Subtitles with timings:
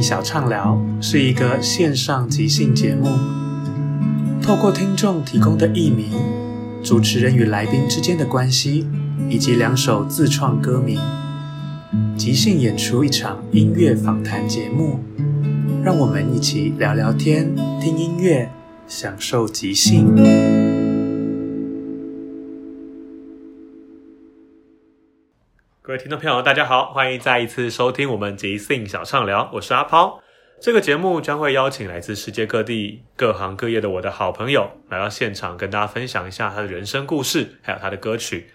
[0.00, 3.08] 小畅聊是一个线上即兴节目，
[4.42, 6.10] 透过听众提供的艺名、
[6.82, 8.86] 主持人与来宾之间的关系，
[9.28, 10.98] 以及两首自创歌名，
[12.16, 15.00] 即兴演出一场音乐访谈节目。
[15.82, 18.50] 让我们一起聊聊天、听音乐，
[18.86, 20.69] 享受即兴。
[25.90, 30.22] 各位听众朋友，大家好，欢迎再一次收听我们即兴小畅聊，我是阿抛。
[30.62, 38.52] 这个节目将会邀请来自世界各地各行各业的我的好朋友来到现场，跟大家分享一下他的人生故事，还有他的歌曲。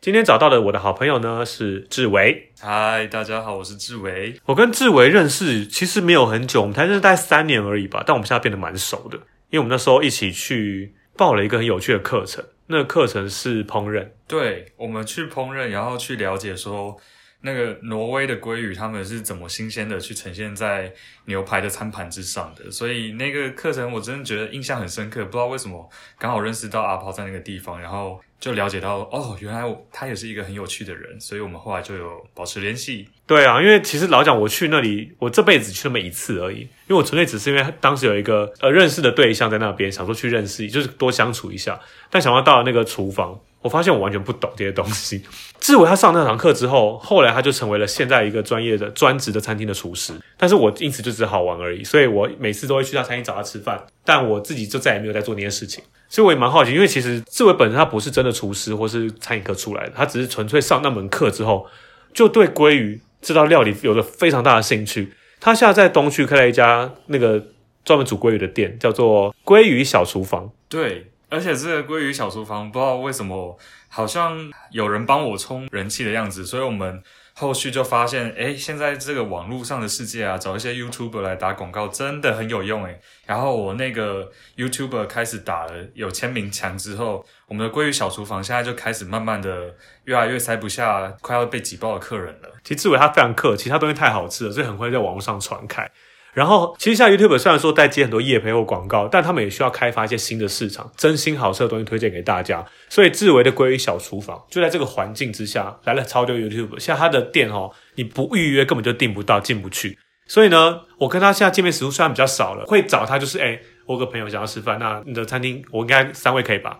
[0.00, 2.52] 今天找到的我的好朋友呢是志伟。
[2.58, 4.40] 嗨，大家好，我是志伟。
[4.46, 8.02] 我跟志伟认识其实没有很久，我们才认识大概三年而已吧。
[8.06, 9.18] 但我们现在变得蛮熟的，
[9.50, 12.42] 因为我们那时候一起去报了一个很有趣的课程。
[12.68, 16.94] 那个课程是烹饪，对，我们去烹饪，然后去了解说
[17.40, 20.92] 那个挪威的鲑鱼他们是怎么新鲜的去呈现在
[21.24, 22.70] 牛排的餐盘之上的。
[22.70, 33.08] 所以那个课程我真的觉得印象很深刻，不知道为什么刚好认识到阿炮在那个地方，然后就了解到哦，原来他也是一个很有趣的人，所以我们后来就有保持联系。
[33.26, 41.78] 对啊，因为其实老蒋我去那里，我这辈子去那么一次而已，因为我纯粹只是因为当时有一个呃认识的对象在那边，想说去认识，就是多相处一下。
[42.10, 45.22] 但想要到了那个厨房，我发现我完全不懂这些东西。
[45.60, 50.12] 志伟他上那堂课之后，后来他就成为了现在一个专业的专职的餐厅的厨师。
[50.36, 55.82] 但是我因此就只好玩而已，所以我每次都会去他餐厅找他吃饭，但我自己就再也没有在做那些事情。
[56.08, 61.66] 所以我也蛮好奇，因为其实志伟本身他不是真的厨师或是餐饮科出来的，他只是纯粹上那门课之后，
[62.14, 65.12] 就对鲑鱼这道料理有了非常大的兴趣。
[65.40, 67.44] 他现在在东区开了一家那个
[67.84, 70.50] 专门煮鲑鱼的店，叫做鲑鱼小厨房。
[70.68, 73.58] 对，而且这个鲑鱼小厨房不知道为什么
[73.88, 77.02] 好像有人帮我冲人气的样子，所以我们
[77.34, 83.00] 后续就发现，诶，现在这个网络上的世界啊，找一些 YouTuber 来打广告真的很有用诶。
[83.26, 92.48] 然后我那个 YouTuber 开始打了有签名墙之后，我们的鲑鱼小厨房现在就开始慢慢的越来越塞不下快要被挤爆的客人了。
[92.64, 95.88] 其实志伟他非常客其，他东西太好吃了，所以很快在网络上传开。
[96.38, 102.64] 然后，其实像 YouTube 虽然说在接很多业配或广告，但他们也需要开发一些新的市场，真心好吃的东西推荐给大家。
[102.88, 106.78] 所以志伟的归于小厨房就在这个环境之下来了超多 YouTube。
[106.78, 109.98] 像他的店哦，你不预约根本就订不到，进不去。
[110.28, 116.78] 所以呢，我跟他现在见面时数虽然比较少了，会找他就是，哎，我有个朋友想要吃饭，那你的餐厅我应该三位可以吧？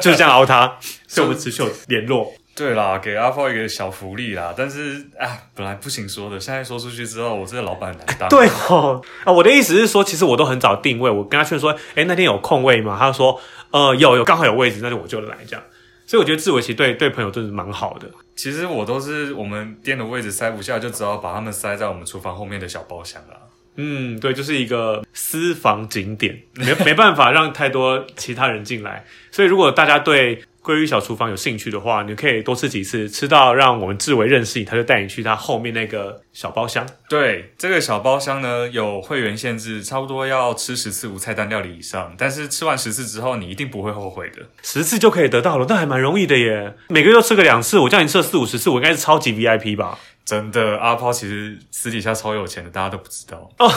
[0.00, 2.32] 就是这样熬他，所以我们持续有联络。
[2.56, 8.28] 对啦，给阿炮一个小福利啦，但是啊，本来不行说的，现在说出去之后，我这个老板很难当。
[8.30, 12.96] 对哦，啊，我的意思是说，其实我都很早定位，我跟他劝说，哎，那天有空位吗？
[12.98, 13.40] 他就说，
[13.70, 15.64] 呃，有有，刚好有位置，那就我就来这样。
[16.06, 18.06] 所以我觉得志伟其实对对朋友真是蛮好的。
[18.36, 23.36] 其实我都是我们店的位置塞不下，就只好把他们塞在我们厨房后面的小包厢啦。
[23.76, 29.04] 嗯，对，就是一个私房景点，没没办法让太多其他人进来。
[29.32, 36.88] 所以如果大家对鲑鱼小厨房有兴趣的话，你可以多吃几次，吃到让我们志伟认识你，他就带你去他后面那个小包厢。
[37.06, 42.14] 对，这个小包厢呢有会员限制，差不多要吃十次无菜单料理以上。
[42.16, 44.38] 但是吃完十次之后，你一定不会后悔的。
[44.62, 46.74] 十次就可以得到了，那还蛮容易的耶。
[46.88, 49.98] 每个月吃个两次，我叫你吃四五十次，我应该是超级 VIP 吧？
[50.24, 53.70] 真的，阿抛其实私底下超有钱的，大家都不知道哦。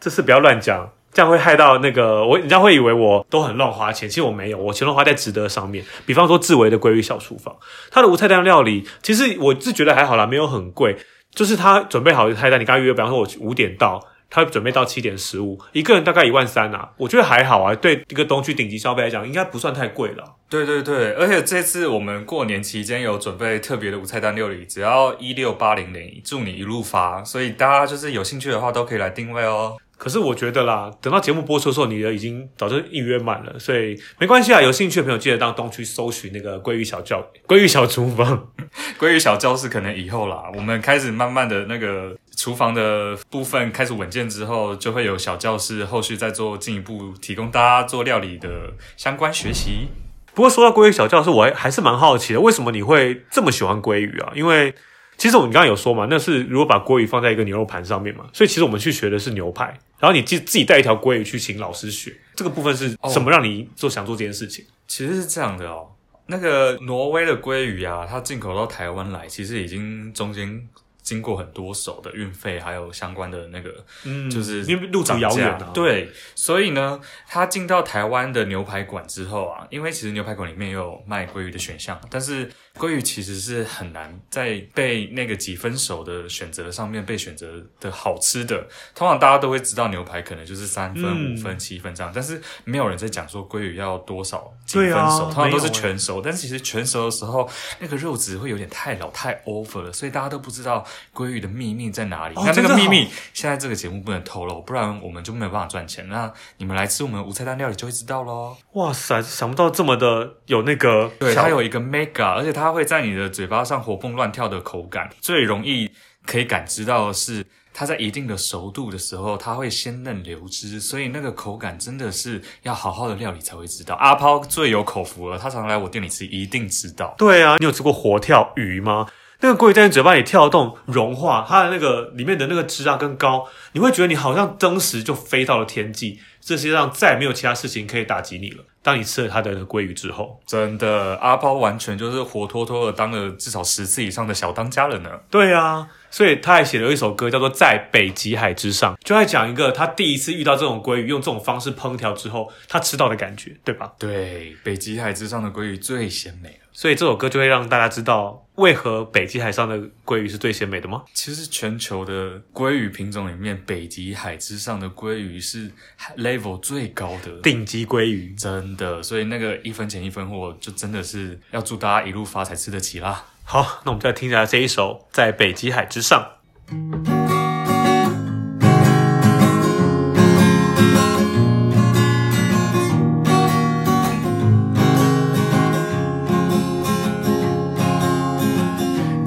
[0.00, 5.84] 这次不要乱讲，这样会害到那个我，人家会以为我都很乱花钱，其实我没有，我钱都花在值得上面。
[6.06, 7.54] 比方说志维的鲑鱼小厨房，
[7.90, 10.96] 它的无菜单料理，其实我是觉得还好啦，没有很贵，
[11.34, 14.08] 就是他准备好的菜单，你刚刚约，比方说我五点到。
[14.34, 20.24] 他准备到七点十五，一个人大概一万三啊，我觉得还好啊，对一个东区顶级消费来讲，应该不算太贵了。
[20.48, 29.76] 对对对，而且这次我们过年期间有准备特别的无菜单料理，只要一六八零零，祝你一路发，所以大家就是有兴趣的话都可以来定位哦。
[30.02, 34.60] 可是我觉得啦，等到节目播出的时候，你的已经早就预约满了，所以没关系啊。
[34.60, 38.48] 有兴趣的朋友记得到东区搜寻那个鲑鱼小教、 鲑鱼小厨房、
[38.98, 42.16] 鲑鱼小教室，可能以后啦，我们开始慢慢的那个。
[42.34, 48.48] 厨房的部分开始稳健之后，就会有小教室，后续再做进一步提供大家做料理的
[48.96, 49.88] 相关学习。
[50.34, 54.32] 不过说到鲑鱼小教室，我还还是蛮好奇的，为什么你会这么喜欢鲑鱼啊？
[54.34, 54.74] 因为
[55.18, 64.64] 其实我们刚刚有说嘛，那是如果把鲑鱼放在一个牛肉盘上面嘛，所以其实我们去学的是牛排，然后你自自己带一条鲑鱼去请老师学，这个部分是什么让你做想做这件事情？
[64.88, 65.92] 其实是这样的哦，
[66.26, 70.68] 那个挪威的鲑鱼啊，它进口到台湾来，其实已经中间。
[71.02, 75.70] 经过很多手的运费，还有相关的那个，嗯，就是因为路途遥远啊。
[75.74, 82.50] 对，所以呢，他进到台湾的牛排馆之后啊，因为其实牛排馆里面也有卖鲑鱼的选项，但是。
[82.78, 88.66] 鲑鱼其实是很难在被那个几分熟的选择上面被选择的好吃的。
[88.94, 96.22] 通常大家都会知道牛排可能就是三分、五分、七分这样，但是没有人在讲说鲑鱼要多少几分熟，通常都是全熟。
[96.22, 97.46] 但是其实全熟的时候，
[97.78, 100.82] 那个肉质会有点太老、太 over 了，所以大家都不知道
[101.14, 102.34] 鲑鱼的秘密在哪里。
[102.36, 106.08] 那这个秘密现在这个节目不能透露，不然我们就没有办法赚钱。
[106.08, 108.56] 那你们来吃我们无菜单料理就会知道喽。
[108.72, 112.62] 哇塞，想不到这么的有那个，对，它有一个 mega，而且它。
[112.62, 115.90] 它会在你的嘴巴上活蹦乱跳的口感，最容易
[116.24, 117.44] 可以感知到的是
[117.74, 123.96] 它在一定的熟度的时候，它会鲜嫩流汁，所以那个口感真的是要好好的料理才会知道。
[123.96, 127.16] 阿抛最有口福了，他常来我店里吃，一定知道。
[127.18, 129.08] 对啊，你有吃过活跳鱼吗？
[129.42, 138.64] 那个鲑鱼在你嘴巴里跳动融化，它的那个里面的那个汁啊跟膏，你会觉得你好像当时就飞到了天际，这世界上再也没有其他事情可以打击你了。
[138.84, 145.10] 当你吃了它的鲑鱼之后，真的阿包完全就是活脱脱的当了至少十次以上的小当家了呢。
[145.28, 153.92] 对啊，所以他还写了一首歌，叫做《在北极海之上》，就在讲一个他第一次遇到这种鲑鱼，用这种方式烹调之后，他吃到的感觉，对吧？
[153.98, 156.60] 对，北极海之上的鲑鱼最鲜美。
[156.72, 161.02] 所以这首歌就会让大家知道，为何北极海上的鲑鱼是最鲜美的吗？
[161.12, 165.70] 其实全球的鲑鱼品种里面，北极海之上的鲑鱼是
[166.16, 169.02] level 最高的顶级鲑鱼，真的。
[169.02, 173.26] 所以那个一分钱一分货，就真的是要祝大家一路发财，吃得起啦。
[173.44, 176.26] 好，那我们再听一下这一首《在北极海之上》。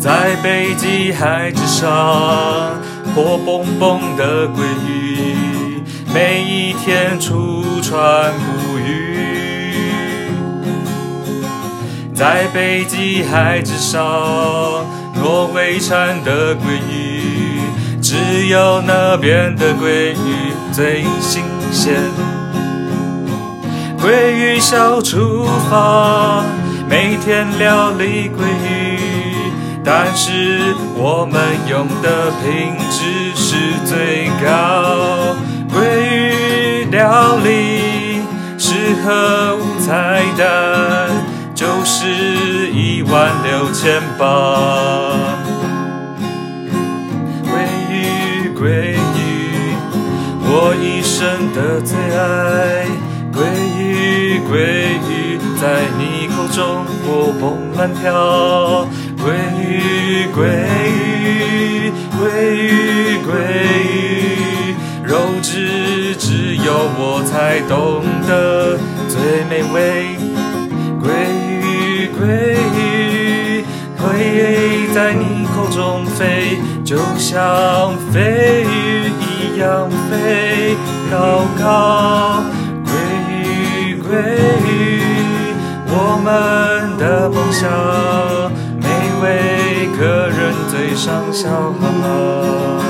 [0.05, 1.89] 在北极海之上，
[3.15, 5.81] 活蹦蹦的鲑鱼，
[6.13, 9.17] 每一天出船捕鱼。
[12.13, 14.85] 在北极海之上，
[15.15, 17.61] 挪威产的鲑鱼，
[17.99, 21.95] 只有那边的鲑鱼最新鲜。
[23.97, 26.45] 鲑鱼小厨房，
[26.87, 28.94] 每天料理鲑鱼。
[29.87, 31.39] 但是我们
[31.69, 35.35] 用的品质是最高，
[35.69, 35.75] 鲑
[36.09, 38.23] 鱼料理
[38.57, 41.07] 适合无菜单，
[41.53, 44.25] 就是一万六千八。
[47.45, 47.53] 鲑
[47.87, 49.77] 鱼，鲑鱼，
[50.41, 52.87] 我一生的最爱。
[53.31, 53.37] 鲑
[53.77, 57.43] 鱼，鲑鱼，在你口中活蹦
[57.75, 58.87] 乱跳。
[59.25, 60.37] 鲑鱼，鲑
[60.85, 62.21] 鱼，鲑
[62.53, 63.27] 鱼，鲑
[63.89, 68.77] 鱼，肉质只有我才懂得
[69.09, 70.15] 最美味。
[71.01, 71.09] 鲑
[71.49, 72.21] 鱼，鲑
[72.77, 73.65] 鱼，
[73.97, 74.13] 鲑
[76.83, 80.77] 就像飞鱼一样飞
[81.09, 82.43] 高高。
[82.85, 82.87] 鲑
[83.27, 84.05] 鱼，鲑
[84.67, 84.69] 鱼，
[85.87, 85.91] 我
[86.23, 87.65] 们的梦想，
[89.15, 92.83] 每位客人嘴上笑哈哈。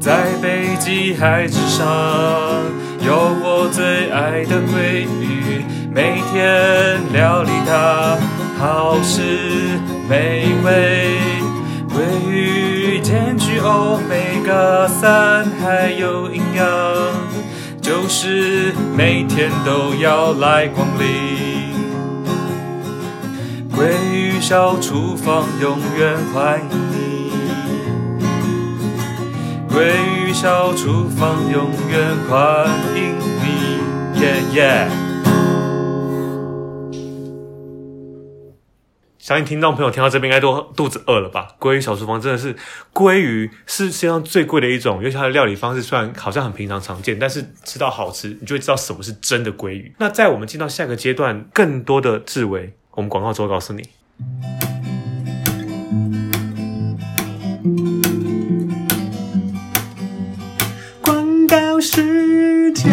[0.00, 1.86] 在北极海之上，
[3.04, 8.16] 有我最爱的鲑鱼，每天料理它，
[8.58, 9.78] 好吃
[10.08, 11.18] 美味。
[11.90, 16.66] 鲑鱼兼具欧米伽三，还有营养，
[17.82, 21.39] 就是每天都要来光临。
[23.80, 27.32] 鲑鱼小厨房永远欢迎你。
[29.70, 34.86] 鲑鱼小厨房永远欢迎你，耶耶！
[39.18, 41.56] 相信听众朋友听到这边应该都肚子饿了吧？
[41.58, 42.54] 鲑鱼小厨房真的是
[42.92, 49.94] 鲑鱼是世界上最贵的一种，尤其它的料理方式虽然好像很平常常见，但是吃到好吃，你就会知道什么是真的鲑鱼。
[49.98, 53.82] 那在我们进到下个阶段，更多的智慧，我们广告之后告诉你。
[61.02, 62.90] 广告时间。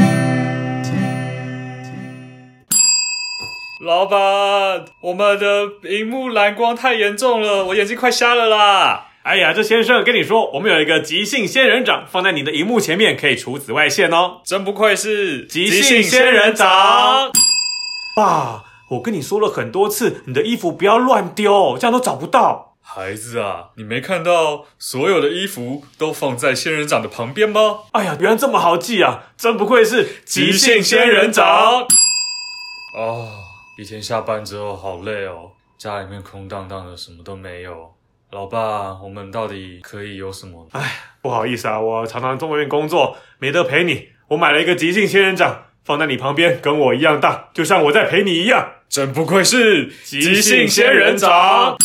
[3.82, 9.06] 老板，我们的荧幕蓝光太严重了，我眼睛快瞎了啦！
[9.24, 14.42] 哎呀，这先生跟你说，我们有一个极性仙人掌，放在你的荧幕前面可以除紫外线哦。
[14.46, 16.68] 真不愧是极性仙人掌。
[18.16, 22.76] 爸，我跟你说了很多次，你的衣服不要乱丢，这样都找不到。
[22.82, 27.80] 孩子啊，你没看到所有的衣服都放在仙人掌的旁边吗？
[27.92, 29.26] 哎呀，原来这么好记啊！
[29.36, 31.46] 真不愧是极性仙人掌。
[32.98, 33.28] 哦，
[33.78, 37.94] 一天下班之后好累哦，家里面空荡荡的，什么都没有。
[38.32, 40.66] 老爸，我们到底可以有什么？
[40.72, 40.82] 哎，
[41.22, 44.08] 不好意思啊，我常常在外面工作，没得陪你。
[44.30, 48.76] 我买了一个极性仙人掌，放在你旁边，跟我一样大，就像我在陪你一样。
[48.90, 51.78] 真不愧是急性仙人掌。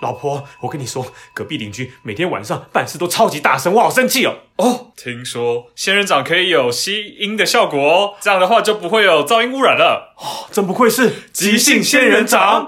[0.00, 4.34] 老婆，我跟你说，隔壁邻居每天晚上办事都超级大声，我好生气哦。
[4.56, 10.14] 哦，听说仙人掌可以有吸音的效果哦，这样的话就不会有噪音污染了。
[10.16, 12.66] 哦，真不愧是急性仙人掌。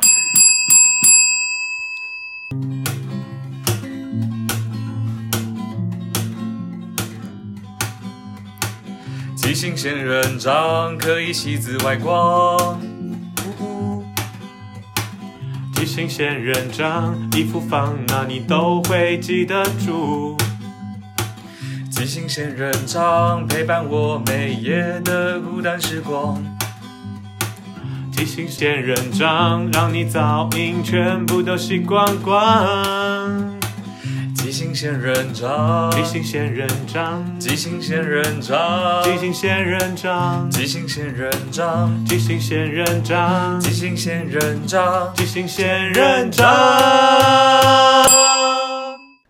[9.35, 12.92] 急性仙人掌可以吸紫外光。
[15.83, 20.37] 极性仙人掌，衣服放哪你都会记得住。
[21.91, 26.41] 记性仙人掌陪伴我每夜的孤单时光。
[28.13, 33.02] 记性仙人掌，让你噪音全部都吸光光。
[34.73, 46.49] 极性仙人掌，极性仙人掌，极性仙人掌，极性仙人掌，极性仙人掌，极性仙人掌，极性仙人掌，极性仙人掌。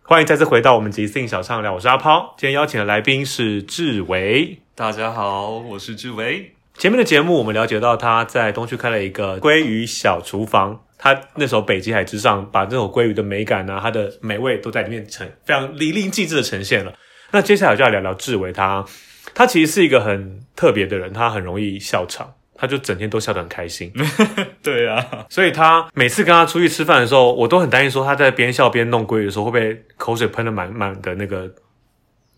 [0.03, 2.33] 欢迎再次回到我们即兴小畅聊，我是阿抛。
[2.37, 4.59] 今天邀请的来宾是志伟。
[4.75, 6.53] 大家好，我是志伟。
[6.77, 16.93] 前面的节目我们了解到他在东区开了一个鲑鱼小厨房，他那首北极海之上把这种鲑鱼的美感啊，它的美味都在里面呈非常淋漓尽致的呈现了。
[17.31, 18.85] 那接下来就要聊聊志伟他，
[19.33, 22.33] 他其实是一个很特别的人，他很容易笑场。
[22.55, 23.91] 他就整天都笑得很开心，
[24.63, 31.51] 对啊，所以他每次跟他出去吃饭的时候，我都很担心说他在边笑边弄鲑鱼的时候会不会口水喷得满满的那个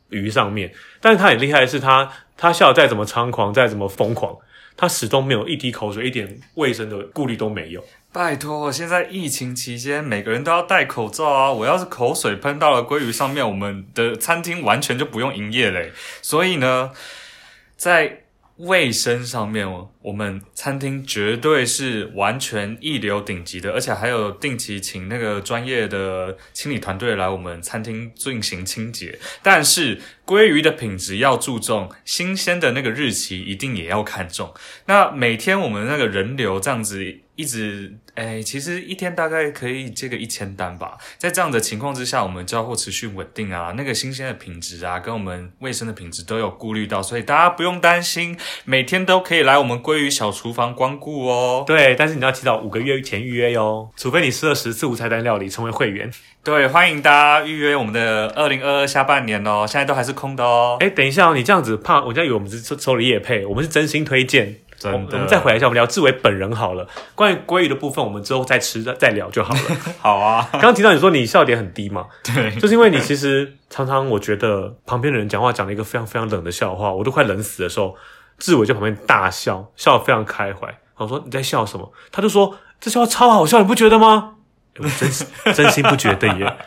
[0.10, 0.74] 鱼上面。
[1.00, 4.36] 但是他很厉害的是他他笑得再怎么猖狂，再怎么疯狂，
[4.76, 7.84] 他始终没有一滴口水，一点卫生的顾虑都没有。
[8.16, 11.52] 拜托，现在疫情期间，每个人都要戴口罩啊！
[11.52, 15.92] 我要是口水喷到了鲑鱼上面，我们的餐厅完全就不用营业嘞。
[16.22, 16.92] 所以呢，
[17.76, 18.22] 在
[18.56, 29.18] 卫生上面哦，我们餐厅绝对是完全一流顶级的，而且还有定期请那个专业的清理团队来我们餐厅进行清洁。
[29.42, 34.54] 但是鲑鱼的品质要注重，新鲜的那个日期一定也要看重。
[34.86, 37.04] 那每天我们那个人流这样子
[37.36, 40.98] 一直，哎，其实一天大概可以接个一千单吧。
[41.18, 51.64] 在这样的情况之下，我们交货持续稳定啊，那个新鲜的品质啊，跟我们卫生的品质都有顾虑到，所以大家不用担心，每天都可以来我们鲑鱼小厨房光顾哦。
[51.66, 56.10] 对，但是你要提早五个月前预约哟，除非你吃了十次无菜单料理成为会员。
[56.44, 60.78] 对，欢迎大家预约我们的二零二二下半年哦，现在都还是空的哦。
[60.80, 64.58] 哎，等一下哦，你这样子怕，我家以为我们是收收了业配，我们是真心推荐。
[64.78, 66.86] 真的我们我们再回来一下，我们聊志伟本人好了。
[67.16, 69.60] 关于鲑鱼的部分，我们之后再吃再聊就好了。
[69.98, 77.96] 好啊，刚刚提到你说你笑点很低嘛，对，就是因为你其实常常我觉得旁边的人讲话讲了一个非常非常冷的笑话，我都快冷死的时候，
[78.38, 80.68] 志伟就旁边大笑，笑得非常开怀。
[80.98, 81.92] 我说你在笑什么？
[82.12, 84.36] 他就说这笑话超好笑，你不觉得吗？
[84.76, 86.58] 欸我真心真心不觉得耶。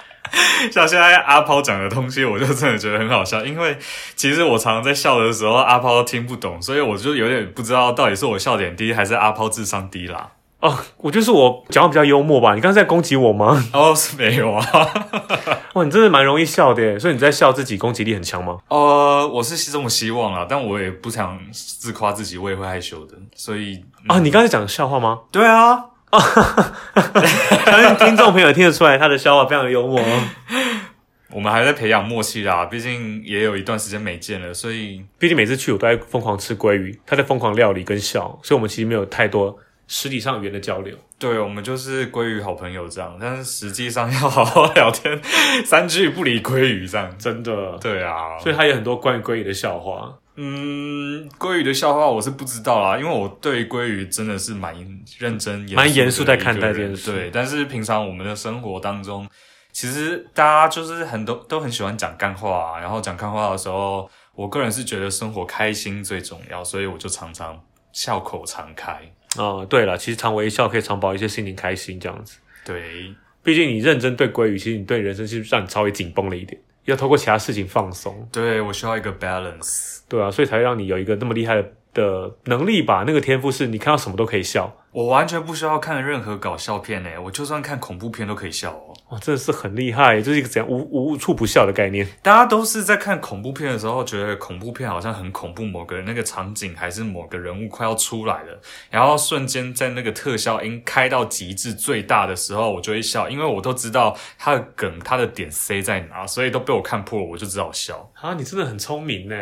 [0.70, 3.78] 像现在阿抛讲的东西，我就真的觉得很好笑，因为
[4.16, 10.32] 其实我常常在笑的时候，阿抛听不懂，所以我就有点不知道到底是我笑点低，还是阿抛智商低啦。
[10.60, 12.54] 哦，我就是我讲话比较幽默吧。
[12.54, 13.64] 你刚刚在攻击我吗？
[13.72, 14.66] 哦，是没有啊。
[15.74, 18.58] 哇，你真的蛮容易笑的耶，所以你在笑自己攻击力很强吗？
[18.68, 25.20] 呃，我是这么希望啦，但我也不想自夸自己，我也会害羞的，所以啊，你刚才讲笑话吗？
[25.30, 25.84] 对啊，
[27.64, 30.22] 相信听众朋友听得出来，他的笑话非常的幽默哦。
[31.30, 39.56] 我们还在培养默契啦，毕竟也有一段时间没见了，所以毕竟每次去我都在疯狂吃鲑鱼，他在疯狂料理跟笑，所以我们其实没有太多
[39.88, 40.96] 实体上语言的交流。
[41.18, 45.20] 对我们就是鲑鱼好朋友这样，但是实际上要好好聊天，
[45.64, 47.12] 三句不离鲑鱼这样。
[47.18, 50.16] 真的，对啊，所以他有很多关于鲑鱼的笑话。
[50.36, 54.72] 嗯，鲑鱼的笑话我是不知道啦，因为我对鲑鱼真的是蛮
[55.18, 59.28] 认真、蛮严肃在看待这件事对，但是平常我们的生活当中，
[59.72, 67.60] 其实大家就是很多都很喜欢讲干话、啊，然后讲干话的时候，我个人是觉得生活开心最重要，所以我就常常
[67.98, 68.92] 笑口常开。
[69.36, 72.38] 啊、对了，其实常微笑可以常保一些心情开心这样子。
[72.64, 73.12] 对，
[73.42, 78.28] 毕竟你认真对鲑鱼，其实你对人生是让你稍微紧绷了一点，要透过其他事情放松。
[78.30, 79.98] 对我需要一个 balance。
[80.08, 83.04] 对啊，所以才会让你有一个那么厉害的的能力吧。
[83.06, 88.94] 那个天赋是你看到什么都可以笑，我完全不需要看任何搞笑片诶，我就算看恐怖片都可以笑哦。
[89.10, 92.06] 哇，真的是很厉害，就是一个怎样无无处不笑的概念。
[92.22, 108.10] 大家都是在看恐怖片的时候，觉得恐怖片好像很恐怖，某个那个场景还是某个人物快要出来了，然后瞬间在那个特效音开到极致最大的时候，我就会笑，因为我都知道它的梗、它的点 C 在哪，所以都被我看破了，我就知道笑。
[108.20, 109.36] 啊，你真的很聪明呢。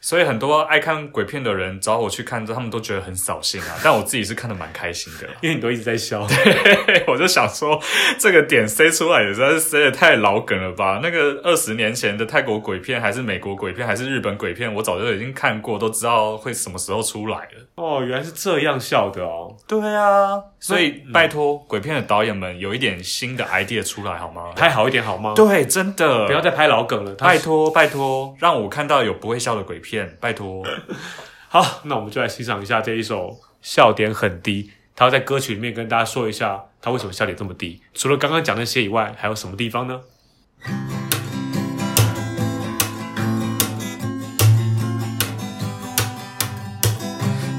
[0.00, 5.28] 所以很多爱看鬼片的人找我去看，他们都觉得很扫兴啊， 但我自己是看得蛮开心的。
[5.40, 6.26] 因为你都一直在笑。
[7.06, 7.80] 我就想说，
[8.18, 11.00] 这个点塞出来也实在是塞的太老梗了吧？
[11.02, 17.66] 那个二十年前的泰国鬼片，还是美国鬼片，还是日本鬼片，我早就已经看过，都知道会什么时候出来了。
[17.76, 19.54] 哦，原来是这样笑的哦。
[19.68, 24.52] 对啊，所以拜托鬼片的导演们有一点新的 idea 出来好吗？
[24.56, 25.34] 拍好一点好吗？
[25.36, 27.14] 对，真的不要再拍老梗了。
[27.14, 29.89] 拜托拜托，让我看到有不会笑的鬼片，
[30.20, 30.64] 拜托。
[31.48, 34.70] 好，那我们就来欣赏一下这一首笑点很低。
[34.94, 37.80] 他要在歌曲里面跟大家说一下，他为什么笑点这么低。
[37.94, 40.00] 除了刚刚讲那些以外，还有什么地方呢？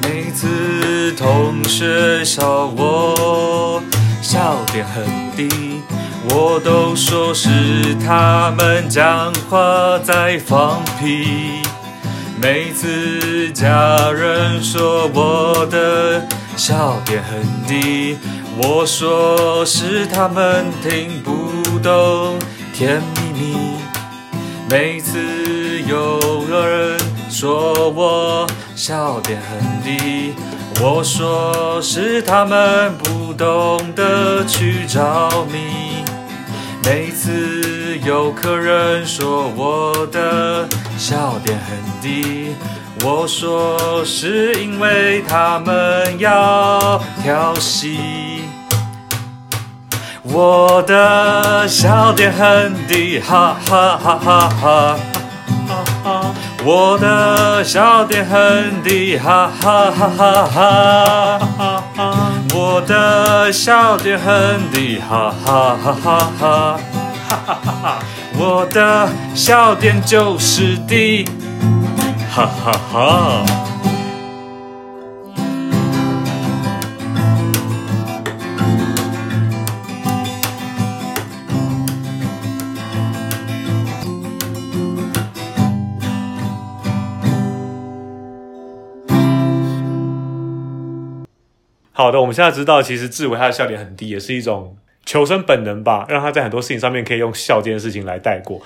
[0.04, 3.82] 每次同学笑我
[4.22, 5.04] 笑点很
[5.36, 5.82] 低，
[6.30, 11.70] 我都说是他们讲话在放屁。
[12.41, 16.27] 每次家人说我的
[16.58, 18.17] 笑点很低，
[18.58, 22.39] 我说是他们听不懂
[22.73, 23.58] 甜蜜蜜。
[24.67, 25.19] 每次
[25.88, 26.99] 有个人
[27.30, 30.34] 说我笑点很低，
[30.82, 36.04] 我说是他们不懂得去着迷。
[36.84, 40.67] 每次有客人说我的
[41.01, 42.55] 笑点很低，
[43.03, 48.43] 我说是因为他们要调戏。
[50.21, 54.99] 我的笑点很低，哈哈哈哈哈
[56.03, 56.33] 哈。
[56.63, 61.39] 我的笑点很低，哈哈哈哈哈
[61.97, 62.31] 哈。
[62.53, 66.77] 我的笑点很低，哈哈哈哈哈
[67.81, 67.99] 哈。
[68.43, 71.23] 我的笑点就是低，
[72.32, 73.45] 哈哈哈。
[91.91, 98.61] 好的，我们现在知道，其实志伟他的笑点很低，也是一种求生本能吧，让他在很多事情上面可以用笑这件事情来带过。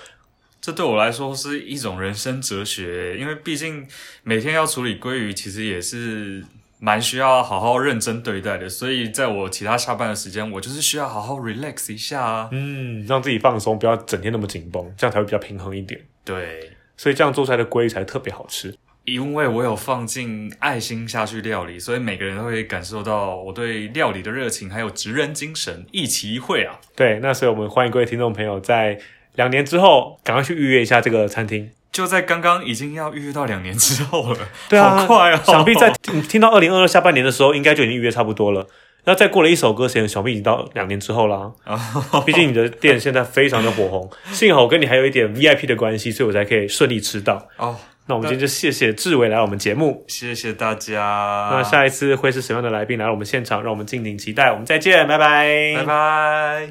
[0.62, 3.88] 这对我来说是一种人生哲学，因为毕竟
[4.24, 6.44] 每天要处理鲑鱼，其实也是
[6.80, 8.68] 蛮需要好好认真对待的。
[8.68, 12.50] 所以在我其他下班的时间，我就是需要好好 relax 一下啊。
[12.52, 16.02] 嗯，让自己放松，不要整天那么紧绷，这样才会比较平衡一点。
[16.24, 18.76] 对，所以这样做出来的鲑鱼才特别好吃。
[19.06, 26.80] 因为我有放进爱心下去料理，所以每个人都会感受到我对料理的热情，还有职人精神，一期一会啊！
[26.96, 29.00] 对，那所以我们欢迎各位听众朋友在
[29.36, 31.70] 两年之后赶快去预约一下这个餐厅。
[31.92, 35.40] 就在刚刚已经要预约到两年之后了，对啊，好快哦！
[35.46, 38.68] 想必在听听到二零二二下半年的时候，应该就已经预约差不多了。
[39.08, 41.52] 那再过了一首歌时间，想必已经到两年之后啦。
[42.26, 47.48] 毕竟你的店现在非常的火红，幸好我跟你还有一点 VIP 的关系，所以我才可以顺利吃到。
[47.58, 50.04] 哦，那我们今天就谢谢志伟来我们节目。
[50.08, 51.50] 谢谢大家。
[51.52, 53.64] 那下一次会是什么样的来宾来到我们现场？
[53.64, 54.52] 让我们敬请期待。
[54.52, 56.70] 我们再见，拜拜，拜拜。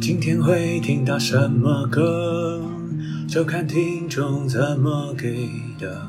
[0.00, 2.60] 今天会听到什么歌，
[3.34, 6.06] 就看听众怎么给的。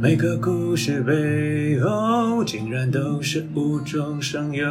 [0.00, 4.64] 每个故事背后，竟然都是无中生有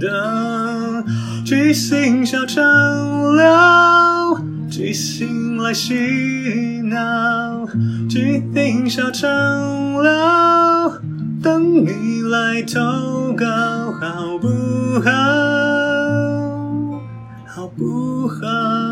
[0.00, 1.04] 的。
[1.44, 2.64] 即兴小畅
[3.36, 5.92] 聊，即兴来洗
[6.84, 7.66] 脑，
[8.08, 9.30] 即兴小畅
[10.02, 10.90] 聊，
[11.42, 12.80] 等你来投
[13.34, 13.44] 稿，
[14.00, 14.48] 好不
[15.04, 15.12] 好？
[17.46, 18.91] 好不好？